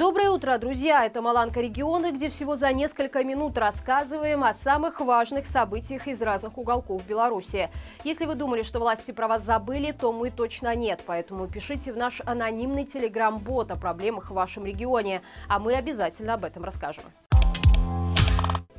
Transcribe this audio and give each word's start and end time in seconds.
Доброе 0.00 0.30
утро, 0.30 0.56
друзья! 0.56 1.04
Это 1.04 1.20
Маланка 1.20 1.60
регионы, 1.60 2.12
где 2.12 2.30
всего 2.30 2.56
за 2.56 2.72
несколько 2.72 3.22
минут 3.22 3.58
рассказываем 3.58 4.44
о 4.44 4.54
самых 4.54 4.98
важных 5.02 5.46
событиях 5.46 6.08
из 6.08 6.22
разных 6.22 6.56
уголков 6.56 7.06
Беларуси. 7.06 7.68
Если 8.02 8.24
вы 8.24 8.34
думали, 8.34 8.62
что 8.62 8.78
власти 8.78 9.12
про 9.12 9.28
вас 9.28 9.42
забыли, 9.42 9.92
то 9.92 10.10
мы 10.10 10.30
точно 10.30 10.74
нет. 10.74 11.02
Поэтому 11.04 11.46
пишите 11.48 11.92
в 11.92 11.98
наш 11.98 12.22
анонимный 12.24 12.86
телеграм-бот 12.86 13.72
о 13.72 13.76
проблемах 13.76 14.30
в 14.30 14.34
вашем 14.34 14.64
регионе, 14.64 15.20
а 15.48 15.58
мы 15.58 15.74
обязательно 15.74 16.32
об 16.32 16.46
этом 16.46 16.64
расскажем. 16.64 17.04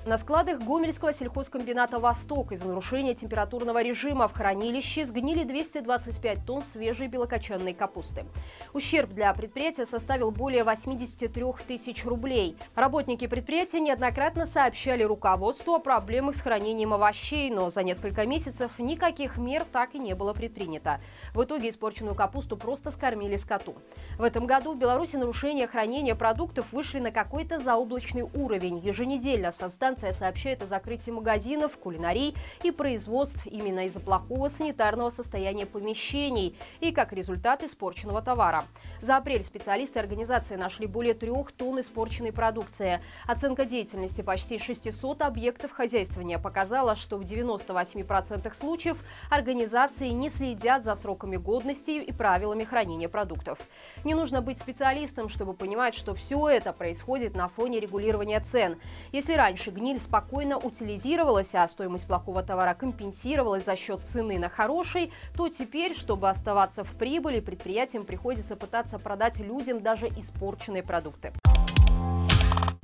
На 0.04 0.18
складах 0.18 0.58
Гомельского 0.64 1.14
сельхозкомбината 1.14 2.00
«Восток» 2.00 2.54
из-за 2.54 2.68
нарушения 2.68 3.14
температурного 3.14 3.84
режима 3.84 4.28
в 4.28 4.34
хранилище 4.34 5.06
сгнили 5.06 5.44
225 5.44 6.44
тонн 6.44 6.64
свежей 6.64 7.08
белокочанной 7.08 7.76
капусты. 7.76 8.26
Ущерб 8.74 9.12
для 9.12 9.32
предприятия 9.36 9.86
составил 9.86 10.32
более 10.32 10.64
83 10.64 11.44
тысяч 11.68 12.04
рублей. 12.04 12.58
Работники 12.74 13.28
предприятия 13.28 13.80
неоднократно 13.80 14.48
сообщали 14.48 15.04
руководству 15.04 15.76
о 15.76 15.80
проблемах 15.80 16.36
с 16.36 16.42
хранением 16.42 16.96
овощей, 16.96 17.52
но 17.52 17.70
за 17.70 17.84
несколько 17.84 18.26
месяцев 18.26 18.80
никаких 18.80 19.38
мер 19.38 19.64
так 19.72 19.94
и 19.94 20.00
не 20.00 20.16
было 20.16 20.34
предпринято. 20.34 21.00
В 21.36 21.44
итоге 21.44 21.70
испорченную 21.70 22.16
капусту 22.16 22.58
просто 22.58 22.90
скормили 22.90 23.36
скоту. 23.36 23.76
В 24.18 24.24
этом 24.24 24.48
году 24.48 24.74
в 24.74 24.80
Беларуси 24.80 25.18
нарушения 25.18 25.68
хранения 25.68 26.16
продуктов 26.16 26.74
вышли 26.74 26.98
на 26.98 27.12
какой-то 27.12 27.60
заоблачный 27.60 28.24
уровень. 28.24 28.80
Еженедельно 28.80 29.52
со 29.52 29.70
станция 29.92 30.14
сообщает 30.14 30.64
о 30.64 30.68
закрытии 30.68 31.12
магазинов, 31.12 31.78
кулинарий 31.78 32.34
и 32.64 32.72
производств 32.72 33.46
именно 33.46 33.86
из-за 33.88 34.00
плохого 34.00 34.48
санитарного 34.48 35.10
состояния 35.10 35.66
помещений 35.66 36.56
и 36.80 36.94
как 36.94 37.12
результат 37.12 37.62
испорченного 37.64 38.22
товара. 38.22 38.64
За 39.02 39.18
апрель 39.18 39.44
специалисты 39.44 40.00
организации 40.00 40.56
нашли 40.56 40.88
более 40.88 41.14
трех 41.14 41.52
тонн 41.52 41.82
испорченной 41.82 42.32
продукции. 42.32 43.02
Оценка 43.28 43.66
деятельности 43.66 44.22
почти 44.22 44.58
600 44.58 45.24
объектов 45.24 45.72
хозяйствования 45.72 46.40
показала, 46.40 46.96
что 46.96 47.18
в 47.18 47.24
98% 47.24 48.54
случаев 48.54 49.04
организации 49.30 50.10
не 50.10 50.30
следят 50.30 50.86
за 50.86 50.96
сроками 50.96 51.36
годности 51.36 51.92
и 51.92 52.14
правилами 52.14 52.64
хранения 52.64 53.10
продуктов. 53.10 53.60
Не 54.06 54.14
нужно 54.14 54.42
быть 54.42 54.60
специалистом, 54.60 55.28
чтобы 55.28 55.54
понимать, 55.54 55.96
что 55.96 56.14
все 56.14 56.48
это 56.48 56.72
происходит 56.72 57.36
на 57.36 57.50
фоне 57.50 57.82
регулирования 57.82 58.40
цен. 58.40 58.78
Если 59.12 59.34
раньше 59.34 59.72
гниль 59.82 60.00
спокойно 60.00 60.58
утилизировалась, 60.58 61.56
а 61.56 61.68
стоимость 61.68 62.06
плохого 62.06 62.44
товара 62.44 62.76
компенсировалась 62.76 63.66
за 63.66 63.76
счет 63.76 64.06
цены 64.06 64.38
на 64.38 64.48
хороший, 64.48 65.12
то 65.36 65.50
теперь, 65.50 65.96
чтобы 65.96 66.30
оставаться 66.30 66.84
в 66.84 66.92
прибыли, 66.94 67.40
предприятиям 67.40 68.06
приходится 68.06 68.56
пытаться 68.56 69.00
продать 69.00 69.40
людям 69.40 69.82
даже 69.82 70.08
испорченные 70.08 70.84
продукты. 70.84 71.34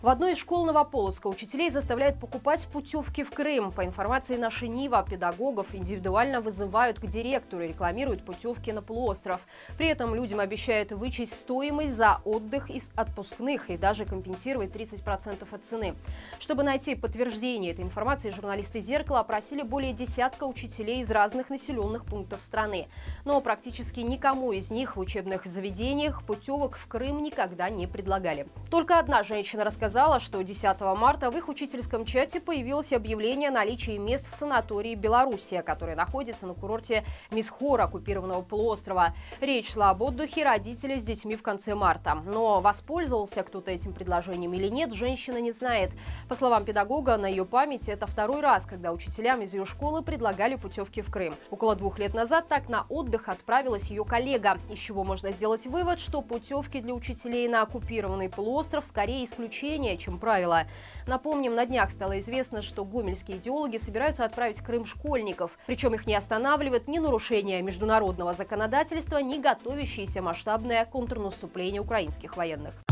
В 0.03 0.09
одной 0.09 0.33
из 0.33 0.37
школ 0.37 0.63
Новополоска 0.63 1.25
учителей 1.25 1.71
заставляют 1.71 2.19
покупать 2.19 2.67
путевки 2.67 3.23
в 3.23 3.31
Крым. 3.31 3.71
По 3.71 3.83
информации 3.83 4.37
нашей 4.37 4.67
Нива, 4.67 5.03
педагогов 5.03 5.73
индивидуально 5.73 6.39
вызывают 6.39 6.99
к 6.99 7.07
директору 7.07 7.63
и 7.63 7.69
рекламируют 7.69 8.23
путевки 8.23 8.71
на 8.71 8.83
полуостров. 8.83 9.47
При 9.75 9.87
этом 9.87 10.13
людям 10.13 10.39
обещают 10.39 10.91
вычесть 10.91 11.39
стоимость 11.39 11.95
за 11.95 12.21
отдых 12.25 12.69
из 12.69 12.91
отпускных 12.95 13.71
и 13.71 13.77
даже 13.77 14.05
компенсировать 14.05 14.69
30% 14.69 15.47
от 15.51 15.65
цены. 15.65 15.95
Чтобы 16.37 16.61
найти 16.61 16.93
подтверждение 16.93 17.71
этой 17.71 17.83
информации, 17.83 18.29
журналисты 18.29 18.81
«Зеркала» 18.81 19.21
опросили 19.21 19.63
более 19.63 19.93
десятка 19.93 20.43
учителей 20.43 21.01
из 21.01 21.09
разных 21.09 21.49
населенных 21.49 22.05
пунктов 22.05 22.43
страны. 22.43 22.87
Но 23.25 23.41
практически 23.41 24.01
никому 24.01 24.51
из 24.51 24.69
них 24.69 24.95
в 24.95 24.99
учебных 24.99 25.47
заведениях 25.47 26.21
путевок 26.21 26.75
в 26.77 26.87
Крым 26.87 27.23
никогда 27.23 27.71
не 27.71 27.87
предлагали. 27.87 28.45
Только 28.69 28.99
одна 28.99 29.23
женщина 29.23 29.63
рассказала, 29.63 29.87
сказала, 29.97 30.19
что 30.19 30.43
10 30.43 30.79
марта 30.95 31.31
в 31.31 31.37
их 31.37 31.49
учительском 31.49 32.05
чате 32.05 32.39
появилось 32.39 32.93
объявление 32.93 33.49
о 33.49 33.51
наличии 33.51 33.97
мест 33.97 34.29
в 34.29 34.33
санатории 34.35 34.93
«Белоруссия», 34.93 35.63
который 35.63 35.95
находится 35.95 36.45
на 36.45 36.53
курорте 36.53 37.03
Мисхор, 37.31 37.81
оккупированного 37.81 38.43
полуострова. 38.43 39.15
Речь 39.41 39.73
шла 39.73 39.89
об 39.89 40.03
отдыхе 40.03 40.43
родителей 40.43 40.99
с 40.99 41.03
детьми 41.03 41.35
в 41.35 41.41
конце 41.41 41.73
марта. 41.73 42.13
Но 42.13 42.61
воспользовался 42.61 43.41
кто-то 43.41 43.71
этим 43.71 43.91
предложением 43.91 44.53
или 44.53 44.67
нет, 44.67 44.93
женщина 44.93 45.41
не 45.41 45.51
знает. 45.51 45.93
По 46.29 46.35
словам 46.35 46.63
педагога, 46.63 47.17
на 47.17 47.25
ее 47.25 47.43
памяти 47.43 47.89
это 47.89 48.05
второй 48.05 48.41
раз, 48.41 48.67
когда 48.67 48.91
учителям 48.91 49.41
из 49.41 49.55
ее 49.55 49.65
школы 49.65 50.03
предлагали 50.03 50.57
путевки 50.57 51.01
в 51.01 51.09
Крым. 51.09 51.33
Около 51.49 51.75
двух 51.75 51.97
лет 51.97 52.13
назад 52.13 52.47
так 52.47 52.69
на 52.69 52.85
отдых 52.89 53.29
отправилась 53.29 53.89
ее 53.89 54.05
коллега, 54.05 54.59
из 54.69 54.77
чего 54.77 55.03
можно 55.03 55.31
сделать 55.31 55.65
вывод, 55.65 55.97
что 55.97 56.21
путевки 56.21 56.81
для 56.81 56.93
учителей 56.93 57.47
на 57.47 57.63
оккупированный 57.63 58.29
полуостров 58.29 58.85
скорее 58.85 59.25
исключение 59.25 59.76
исключение, 59.77 59.97
чем 59.97 60.17
правило. 60.19 60.65
Напомним, 61.05 61.55
на 61.55 61.65
днях 61.65 61.91
стало 61.91 62.19
известно, 62.19 62.61
что 62.61 62.83
гомельские 62.83 63.37
идеологи 63.37 63.77
собираются 63.77 64.25
отправить 64.25 64.59
в 64.59 64.65
Крым 64.65 64.85
школьников. 64.85 65.57
Причем 65.67 65.93
их 65.93 66.07
не 66.07 66.15
останавливает 66.15 66.87
ни 66.87 66.99
нарушение 66.99 67.61
международного 67.61 68.33
законодательства, 68.33 69.19
ни 69.19 69.39
готовящееся 69.39 70.21
масштабное 70.21 70.85
контрнаступление 70.85 71.81
украинских 71.81 72.37
военных. 72.37 72.86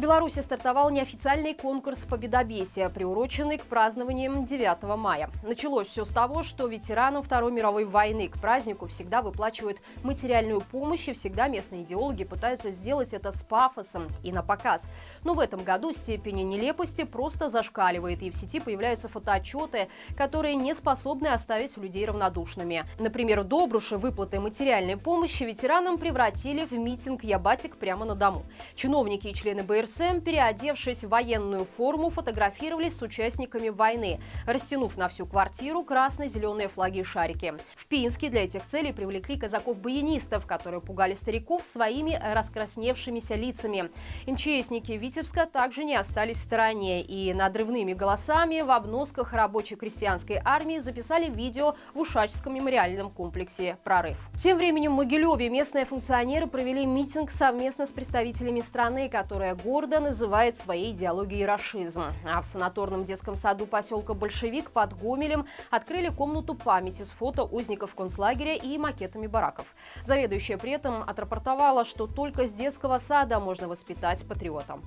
Беларуси 0.00 0.40
стартовал 0.40 0.88
неофициальный 0.88 1.52
конкурс 1.52 2.06
«Победобесия», 2.06 2.88
приуроченный 2.88 3.58
к 3.58 3.64
празднованиям 3.64 4.46
9 4.46 4.96
мая. 4.96 5.28
Началось 5.42 5.88
все 5.88 6.06
с 6.06 6.08
того, 6.08 6.42
что 6.42 6.68
ветеранам 6.68 7.22
Второй 7.22 7.52
мировой 7.52 7.84
войны 7.84 8.26
к 8.28 8.40
празднику 8.40 8.86
всегда 8.86 9.20
выплачивают 9.20 9.76
материальную 10.02 10.62
помощь, 10.62 11.06
и 11.08 11.12
всегда 11.12 11.48
местные 11.48 11.82
идеологи 11.82 12.24
пытаются 12.24 12.70
сделать 12.70 13.12
это 13.12 13.30
с 13.30 13.42
пафосом 13.42 14.06
и 14.22 14.32
на 14.32 14.42
показ. 14.42 14.88
Но 15.22 15.34
в 15.34 15.38
этом 15.38 15.62
году 15.62 15.92
степень 15.92 16.48
нелепости 16.48 17.04
просто 17.04 17.50
зашкаливает, 17.50 18.22
и 18.22 18.30
в 18.30 18.34
сети 18.34 18.58
появляются 18.58 19.06
фотоотчеты, 19.06 19.88
которые 20.16 20.56
не 20.56 20.72
способны 20.72 21.26
оставить 21.26 21.76
людей 21.76 22.06
равнодушными. 22.06 22.86
Например, 22.98 23.40
в 23.40 23.44
Добруше 23.44 23.98
выплаты 23.98 24.40
материальной 24.40 24.96
помощи 24.96 25.42
ветеранам 25.42 25.98
превратили 25.98 26.64
в 26.64 26.72
митинг 26.72 27.22
«Ябатик» 27.22 27.76
прямо 27.76 28.06
на 28.06 28.14
дому. 28.14 28.46
Чиновники 28.74 29.26
и 29.26 29.34
члены 29.34 29.62
БР 29.62 29.89
БРСМ, 29.90 30.20
переодевшись 30.20 31.04
в 31.04 31.08
военную 31.08 31.64
форму, 31.64 32.10
фотографировались 32.10 32.96
с 32.96 33.02
участниками 33.02 33.68
войны, 33.68 34.20
растянув 34.46 34.96
на 34.96 35.08
всю 35.08 35.26
квартиру 35.26 35.82
красно-зеленые 35.82 36.68
флаги 36.68 37.00
и 37.00 37.04
шарики. 37.04 37.54
В 37.76 37.86
Пинске 37.86 38.28
для 38.28 38.44
этих 38.44 38.64
целей 38.66 38.92
привлекли 38.92 39.36
казаков-баянистов, 39.36 40.46
которые 40.46 40.80
пугали 40.80 41.14
стариков 41.14 41.64
своими 41.64 42.20
раскрасневшимися 42.22 43.34
лицами. 43.34 43.90
МЧСники 44.26 44.92
Витебска 44.92 45.46
также 45.46 45.84
не 45.84 45.96
остались 45.96 46.38
в 46.38 46.42
стороне 46.42 47.02
и 47.02 47.32
надрывными 47.34 47.92
голосами 47.92 48.60
в 48.60 48.70
обносках 48.70 49.32
рабоче-крестьянской 49.32 50.40
армии 50.44 50.78
записали 50.78 51.28
видео 51.28 51.74
в 51.94 52.00
Ушачском 52.00 52.54
мемориальном 52.54 53.10
комплексе 53.10 53.76
«Прорыв». 53.84 54.28
Тем 54.38 54.58
временем 54.58 54.92
в 54.92 54.96
Могилеве 54.96 55.48
местные 55.48 55.84
функционеры 55.84 56.46
провели 56.46 56.86
митинг 56.86 57.30
совместно 57.30 57.86
с 57.86 57.92
представителями 57.92 58.60
страны, 58.60 59.08
которая 59.08 59.54
гордо 59.80 59.98
называет 59.98 60.58
своей 60.58 60.92
идеологией 60.92 61.46
рашизм. 61.46 62.02
А 62.26 62.42
в 62.42 62.46
санаторном 62.46 63.06
детском 63.06 63.34
саду 63.34 63.64
поселка 63.64 64.12
Большевик 64.12 64.72
под 64.72 64.92
Гомелем 64.92 65.46
открыли 65.70 66.10
комнату 66.10 66.54
памяти 66.54 67.02
с 67.02 67.10
фото 67.12 67.44
узников 67.44 67.94
концлагеря 67.94 68.56
и 68.56 68.76
макетами 68.76 69.26
бараков. 69.26 69.74
Заведующая 70.04 70.58
при 70.58 70.72
этом 70.72 71.02
отрапортовала, 71.02 71.86
что 71.86 72.06
только 72.06 72.46
с 72.46 72.52
детского 72.52 72.98
сада 72.98 73.40
можно 73.40 73.68
воспитать 73.68 74.26
патриотам. 74.28 74.82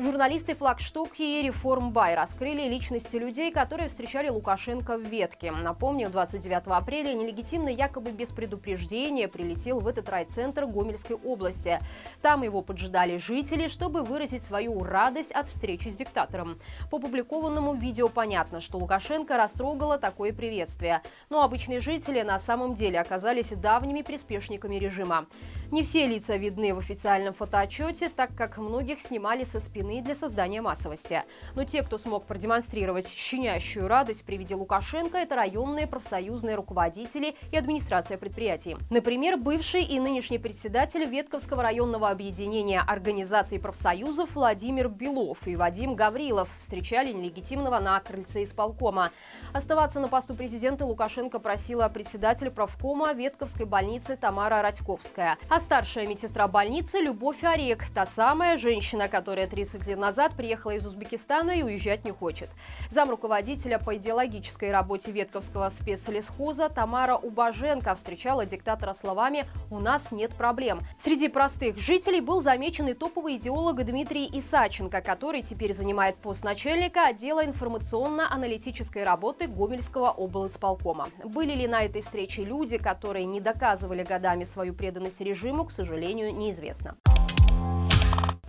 Журналисты 0.00 0.54
«Флагшток» 0.54 1.18
и 1.18 1.42
«Реформбай» 1.42 2.14
раскрыли 2.14 2.68
личности 2.68 3.16
людей, 3.16 3.50
которые 3.50 3.88
встречали 3.88 4.28
Лукашенко 4.28 4.96
в 4.96 5.02
ветке. 5.02 5.50
Напомню, 5.50 6.08
29 6.08 6.68
апреля 6.68 7.14
нелегитимно 7.14 7.68
якобы 7.68 8.12
без 8.12 8.30
предупреждения 8.30 9.26
прилетел 9.26 9.80
в 9.80 9.88
этот 9.88 10.08
райцентр 10.08 10.66
Гомельской 10.66 11.16
области. 11.16 11.80
Там 12.22 12.44
его 12.44 12.62
поджидали 12.62 13.16
жители, 13.16 13.66
чтобы 13.66 14.04
выразить 14.04 14.44
свою 14.44 14.84
радость 14.84 15.32
от 15.32 15.48
встречи 15.48 15.88
с 15.88 15.96
диктатором. 15.96 16.60
По 16.92 17.00
публикованному 17.00 17.74
видео 17.74 18.08
понятно, 18.08 18.60
что 18.60 18.78
Лукашенко 18.78 19.36
растрогало 19.36 19.98
такое 19.98 20.32
приветствие. 20.32 21.02
Но 21.28 21.42
обычные 21.42 21.80
жители 21.80 22.22
на 22.22 22.38
самом 22.38 22.74
деле 22.74 23.00
оказались 23.00 23.50
давними 23.50 24.02
приспешниками 24.02 24.76
режима. 24.76 25.26
Не 25.72 25.82
все 25.82 26.06
лица 26.06 26.36
видны 26.36 26.72
в 26.72 26.78
официальном 26.78 27.34
фотоотчете, 27.34 28.10
так 28.10 28.30
как 28.36 28.58
многих 28.58 29.00
снимали 29.00 29.42
со 29.42 29.58
спины 29.58 29.87
войны 29.88 30.02
для 30.02 30.14
создания 30.14 30.60
массовости. 30.60 31.24
Но 31.54 31.64
те, 31.64 31.82
кто 31.82 31.98
смог 31.98 32.26
продемонстрировать 32.26 33.08
щенящую 33.08 33.88
радость 33.88 34.24
при 34.24 34.36
виде 34.36 34.54
Лукашенко, 34.54 35.18
это 35.18 35.34
районные 35.34 35.86
профсоюзные 35.86 36.56
руководители 36.56 37.34
и 37.50 37.56
администрация 37.56 38.18
предприятий. 38.18 38.76
Например, 38.90 39.36
бывший 39.36 39.82
и 39.82 39.98
нынешний 39.98 40.38
председатель 40.38 41.04
Ветковского 41.04 41.62
районного 41.62 42.08
объединения 42.08 42.80
организаций 42.80 43.58
профсоюзов 43.58 44.34
Владимир 44.34 44.88
Белов 44.88 45.46
и 45.46 45.56
Вадим 45.56 45.94
Гаврилов 45.94 46.50
встречали 46.58 47.12
нелегитимного 47.12 47.78
на 47.78 47.98
крыльце 48.00 48.42
исполкома. 48.42 49.10
Оставаться 49.52 50.00
на 50.00 50.08
посту 50.08 50.34
президента 50.34 50.84
Лукашенко 50.84 51.38
просила 51.38 51.88
председатель 51.88 52.50
правкома 52.50 53.12
Ветковской 53.12 53.66
больницы 53.66 54.16
Тамара 54.16 54.62
Радьковская. 54.62 55.38
А 55.48 55.60
старшая 55.60 56.06
медсестра 56.06 56.46
больницы 56.46 56.98
Любовь 56.98 57.42
Орек, 57.42 57.84
та 57.94 58.04
самая 58.06 58.56
женщина, 58.56 59.08
которая 59.08 59.46
30 59.46 59.77
лет 59.86 59.98
назад 59.98 60.34
приехала 60.34 60.72
из 60.72 60.86
Узбекистана 60.86 61.52
и 61.52 61.62
уезжать 61.62 62.04
не 62.04 62.10
хочет. 62.10 62.48
Зам 62.90 63.10
руководителя 63.10 63.78
по 63.78 63.96
идеологической 63.96 64.70
работе 64.70 65.12
Ветковского 65.12 65.68
спецлесхоза 65.68 66.68
Тамара 66.68 67.16
Убаженко 67.16 67.94
встречала 67.94 68.46
диктатора 68.46 68.94
словами 68.94 69.46
«У 69.70 69.78
нас 69.78 70.12
нет 70.12 70.34
проблем». 70.34 70.80
Среди 70.98 71.28
простых 71.28 71.78
жителей 71.78 72.20
был 72.20 72.40
замечен 72.40 72.88
и 72.88 72.94
топовый 72.94 73.36
идеолог 73.36 73.84
Дмитрий 73.84 74.28
Исаченко, 74.32 75.00
который 75.00 75.42
теперь 75.42 75.72
занимает 75.72 76.16
пост 76.16 76.44
начальника 76.44 77.06
отдела 77.06 77.44
информационно-аналитической 77.44 79.02
работы 79.02 79.46
Гомельского 79.46 80.10
облсполкома. 80.10 81.08
Были 81.24 81.52
ли 81.52 81.66
на 81.66 81.84
этой 81.84 82.02
встрече 82.02 82.44
люди, 82.44 82.78
которые 82.78 83.24
не 83.24 83.40
доказывали 83.40 84.02
годами 84.02 84.44
свою 84.44 84.74
преданность 84.74 85.20
режиму, 85.20 85.64
к 85.64 85.70
сожалению, 85.70 86.34
неизвестно. 86.34 86.96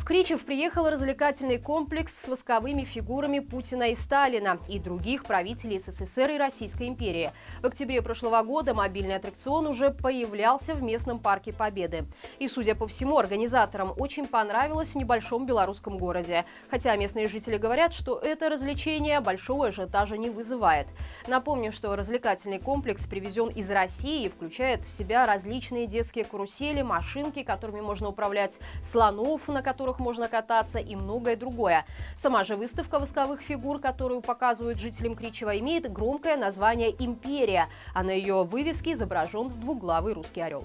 Кричев 0.10 0.44
приехал 0.44 0.90
развлекательный 0.90 1.60
комплекс 1.60 2.24
с 2.24 2.28
восковыми 2.28 2.84
фигурами 2.84 3.38
Путина 3.38 3.92
и 3.92 3.96
Сталина 3.96 4.58
и 4.68 4.80
других 4.80 5.24
правителей 5.24 5.78
СССР 5.78 6.32
и 6.32 6.38
Российской 6.40 6.88
империи. 6.88 7.30
В 7.62 7.68
октябре 7.68 8.02
прошлого 8.02 8.42
года 8.42 8.74
мобильный 8.74 9.18
аттракцион 9.18 9.68
уже 9.68 9.92
появлялся 9.92 10.74
в 10.74 10.82
местном 10.82 11.20
парке 11.20 11.54
Победы. 11.54 12.06
И, 12.40 12.48
судя 12.48 12.74
по 12.74 12.88
всему, 12.88 13.20
организаторам 13.20 13.94
очень 13.98 14.26
понравилось 14.26 14.94
в 14.94 14.96
небольшом 14.96 15.46
белорусском 15.46 16.00
городе. 16.00 16.44
Хотя 16.72 16.96
местные 16.96 17.30
жители 17.30 17.58
говорят, 17.58 17.94
что 17.94 18.18
это 18.18 18.50
развлечение 18.50 19.20
большого 19.20 19.68
ажиотажа 19.68 20.18
не 20.18 20.32
вызывает. 20.32 20.88
Напомню, 21.28 21.72
что 21.72 21.96
развлекательный 21.96 22.58
комплекс 22.58 23.06
привезен 23.06 23.50
из 23.50 23.70
России 23.70 24.26
и 24.26 24.30
включает 24.30 24.86
в 24.86 24.90
себя 24.90 25.28
различные 25.28 25.86
детские 25.86 26.26
карусели, 26.26 26.82
машинки, 26.82 27.44
которыми 27.44 27.82
можно 27.82 28.10
управлять, 28.10 28.58
слонов, 28.82 29.48
на 29.50 29.62
которых 30.00 30.10
можно 30.10 30.28
кататься 30.28 30.80
и 30.80 30.96
многое 30.96 31.36
другое. 31.36 31.86
Сама 32.16 32.44
же 32.44 32.56
выставка 32.56 33.00
восковых 33.00 33.42
фигур, 33.42 33.80
которую 33.80 34.22
показывают 34.22 34.80
жителям 34.80 35.16
Кричева, 35.16 35.57
имеет 35.60 35.92
громкое 35.92 36.38
название 36.38 36.92
«Империя», 37.00 37.68
а 37.94 38.04
на 38.04 38.12
ее 38.12 38.44
вывеске 38.44 38.94
изображен 38.94 39.50
двуглавый 39.50 40.13
русский 40.13 40.42
орел. 40.42 40.63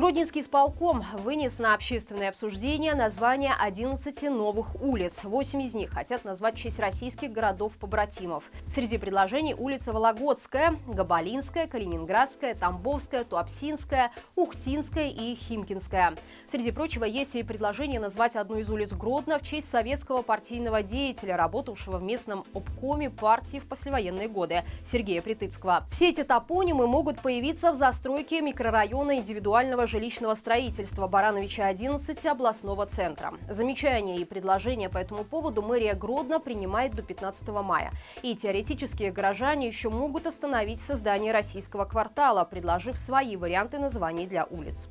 Гродненский 0.00 0.40
исполком 0.40 1.04
вынес 1.18 1.58
на 1.58 1.74
общественное 1.74 2.30
обсуждение 2.30 2.94
название 2.94 3.52
11 3.52 4.30
новых 4.30 4.80
улиц. 4.80 5.24
Восемь 5.24 5.60
из 5.60 5.74
них 5.74 5.90
хотят 5.90 6.24
назвать 6.24 6.54
в 6.54 6.58
честь 6.58 6.80
российских 6.80 7.32
городов-побратимов. 7.32 8.50
Среди 8.66 8.96
предложений 8.96 9.56
улица 9.58 9.92
Вологодская, 9.92 10.76
Габалинская, 10.86 11.66
Калининградская, 11.66 12.54
Тамбовская, 12.54 13.24
Туапсинская, 13.24 14.10
Ухтинская 14.36 15.10
и 15.10 15.34
Химкинская. 15.34 16.14
Среди 16.46 16.70
прочего, 16.70 17.04
есть 17.04 17.36
и 17.36 17.42
предложение 17.42 18.00
назвать 18.00 18.36
одну 18.36 18.56
из 18.56 18.70
улиц 18.70 18.94
Гродно 18.94 19.38
в 19.38 19.42
честь 19.42 19.68
советского 19.68 20.22
партийного 20.22 20.82
деятеля, 20.82 21.36
работавшего 21.36 21.98
в 21.98 22.02
местном 22.02 22.46
обкоме 22.54 23.10
партии 23.10 23.58
в 23.58 23.66
послевоенные 23.68 24.28
годы 24.28 24.64
Сергея 24.82 25.20
Притыцкого. 25.20 25.84
Все 25.90 26.08
эти 26.08 26.24
топонимы 26.24 26.86
могут 26.86 27.20
появиться 27.20 27.70
в 27.70 27.74
застройке 27.74 28.40
микрорайона 28.40 29.18
индивидуального 29.18 29.89
жилищного 29.90 30.34
строительства 30.34 31.08
Барановича 31.08 31.66
11 31.66 32.26
областного 32.26 32.86
центра. 32.86 33.34
Замечания 33.48 34.16
и 34.16 34.24
предложения 34.24 34.88
по 34.88 34.98
этому 34.98 35.24
поводу 35.24 35.62
мэрия 35.62 35.94
Гродно 35.94 36.38
принимает 36.38 36.94
до 36.94 37.02
15 37.02 37.48
мая. 37.48 37.90
И 38.22 38.36
теоретические 38.36 39.10
горожане 39.10 39.66
еще 39.66 39.90
могут 39.90 40.26
остановить 40.26 40.80
создание 40.80 41.32
российского 41.32 41.84
квартала, 41.84 42.44
предложив 42.44 42.98
свои 42.98 43.36
варианты 43.36 43.78
названий 43.78 44.26
для 44.26 44.44
улиц. 44.44 44.88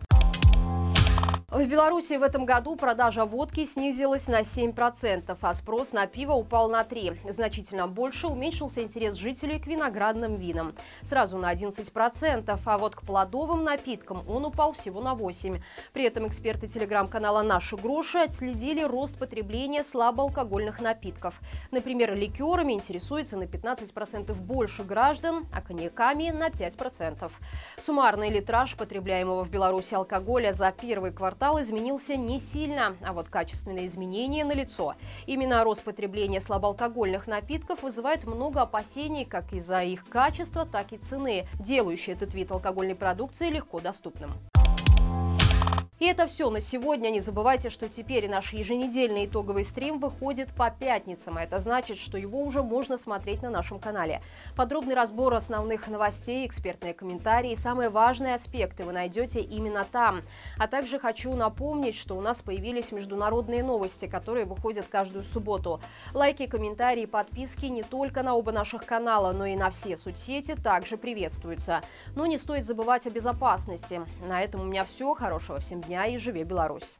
В 1.51 1.65
Беларуси 1.65 2.13
в 2.13 2.21
этом 2.21 2.45
году 2.45 2.75
продажа 2.75 3.25
водки 3.25 3.65
снизилась 3.65 4.27
на 4.27 4.41
7%, 4.41 5.35
а 5.41 5.53
спрос 5.55 5.93
на 5.93 6.05
пиво 6.05 6.33
упал 6.33 6.69
на 6.69 6.81
3%. 6.83 7.31
Значительно 7.31 7.87
больше 7.87 8.27
уменьшился 8.27 8.83
интерес 8.83 9.15
жителей 9.15 9.57
к 9.57 9.65
виноградным 9.65 10.35
винам. 10.35 10.75
Сразу 11.01 11.39
на 11.39 11.51
11%, 11.51 12.59
а 12.63 12.77
вот 12.77 12.95
к 12.95 13.01
плодовым 13.01 13.63
напиткам 13.63 14.21
он 14.29 14.45
упал 14.45 14.73
всего 14.73 15.01
на 15.01 15.15
8%. 15.15 15.59
При 15.91 16.03
этом 16.03 16.27
эксперты 16.27 16.67
телеграм-канала 16.67 17.41
«Наши 17.41 17.77
гроши» 17.77 18.19
отследили 18.19 18.83
рост 18.83 19.17
потребления 19.17 19.83
слабоалкогольных 19.83 20.81
напитков. 20.81 21.39
Например, 21.71 22.13
ликерами 22.13 22.73
интересуется 22.73 23.37
на 23.37 23.45
15% 23.45 24.39
больше 24.39 24.83
граждан, 24.83 25.47
а 25.51 25.61
коньяками 25.61 26.29
на 26.29 26.49
5%. 26.49 27.31
Суммарный 27.79 28.29
литраж 28.29 28.75
потребляемого 28.75 29.43
в 29.43 29.49
Беларуси 29.49 29.95
алкоголя 29.95 30.53
за 30.53 30.71
первый 30.71 31.11
квартал 31.11 31.38
квартал 31.39 31.61
изменился 31.61 32.17
не 32.17 32.37
сильно, 32.37 32.97
а 33.01 33.13
вот 33.13 33.29
качественные 33.29 33.87
изменения 33.87 34.43
налицо. 34.43 34.95
Именно 35.25 35.63
рост 35.63 35.85
потребления 35.85 36.41
слабоалкогольных 36.41 37.27
напитков 37.27 37.81
вызывает 37.81 38.25
много 38.25 38.61
опасений 38.61 39.23
как 39.23 39.53
из-за 39.53 39.77
их 39.83 40.03
качества, 40.09 40.65
так 40.65 40.91
и 40.91 40.97
цены, 40.97 41.45
делающие 41.57 42.13
этот 42.13 42.33
вид 42.33 42.51
алкогольной 42.51 42.95
продукции 42.95 43.49
легко 43.49 43.79
доступным. 43.79 44.31
И 45.99 46.05
это 46.05 46.27
все 46.27 46.49
на 46.49 46.61
сегодня. 46.61 47.09
Не 47.09 47.19
забывайте, 47.19 47.69
что 47.69 47.89
теперь 47.89 48.29
наш 48.29 48.53
еженедельный 48.53 49.25
итоговый 49.25 49.65
стрим 49.65 49.99
выходит 49.99 50.47
по 50.53 50.71
пятницам. 50.71 51.37
А 51.37 51.43
это 51.43 51.59
значит, 51.59 51.97
что 51.97 52.17
его 52.17 52.41
уже 52.41 52.63
можно 52.63 52.95
смотреть 52.97 53.41
на 53.41 53.49
нашем 53.49 53.79
канале. 53.79 54.21
Подробный 54.55 54.95
разбор 54.95 55.33
основных 55.33 55.89
новостей, 55.89 56.47
экспертные 56.47 56.93
комментарии 56.93 57.51
и 57.51 57.57
самые 57.57 57.89
важные 57.89 58.35
аспекты 58.35 58.83
вы 58.83 58.93
найдете 58.93 59.41
именно 59.41 59.83
там. 59.83 60.21
А 60.57 60.67
также 60.67 60.99
хочу 60.99 61.35
напомнить, 61.35 61.97
что 61.97 62.15
у 62.15 62.21
нас 62.21 62.41
появились 62.41 62.93
международные 62.93 63.61
новости, 63.61 64.05
которые 64.05 64.45
выходят 64.45 64.85
каждую 64.89 65.25
субботу. 65.25 65.81
Лайки, 66.13 66.45
комментарии, 66.45 67.07
подписки 67.07 67.65
не 67.65 67.83
только 67.83 68.23
на 68.23 68.35
оба 68.35 68.53
наших 68.53 68.85
канала, 68.85 69.33
но 69.33 69.45
и 69.45 69.57
на 69.57 69.69
все 69.69 69.97
соцсети 69.97 70.55
также 70.55 70.95
приветствуются. 70.95 71.81
Но 72.15 72.25
не 72.25 72.37
стоит 72.37 72.63
забывать 72.63 73.05
о 73.05 73.09
безопасности. 73.09 73.99
На 74.25 74.41
этом 74.41 74.61
у 74.61 74.63
меня 74.63 74.85
все. 74.85 75.13
Хорошего 75.13 75.59
всем 75.59 75.81
дня 75.81 75.88
дня 75.89 76.05
и 76.05 76.19
живе 76.19 76.43
Беларусь! 76.43 76.99